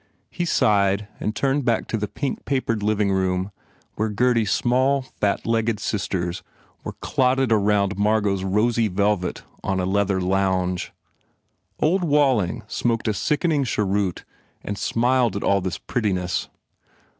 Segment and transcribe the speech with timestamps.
[0.31, 3.51] He sighed and turned back to the pink papered living room
[3.97, 6.41] where Gurdy s small, fat legged sisters
[6.83, 10.87] were clotted around Margot s rosy velvet on a leather lounge.
[11.77, 14.25] THE FAIR REWARDS Old Walling smoked a sickening cheroot
[14.63, 16.49] and smiled at all this prettiness.